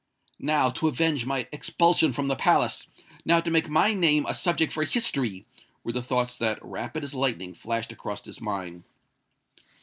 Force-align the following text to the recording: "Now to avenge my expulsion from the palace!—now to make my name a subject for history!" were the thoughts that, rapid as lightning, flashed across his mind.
"Now 0.39 0.71
to 0.71 0.87
avenge 0.87 1.27
my 1.27 1.47
expulsion 1.51 2.11
from 2.11 2.27
the 2.27 2.35
palace!—now 2.35 3.39
to 3.39 3.51
make 3.51 3.69
my 3.69 3.93
name 3.93 4.25
a 4.25 4.33
subject 4.33 4.73
for 4.73 4.83
history!" 4.83 5.45
were 5.83 5.91
the 5.91 6.01
thoughts 6.01 6.35
that, 6.37 6.57
rapid 6.65 7.03
as 7.03 7.13
lightning, 7.13 7.53
flashed 7.53 7.91
across 7.91 8.25
his 8.25 8.41
mind. 8.41 8.83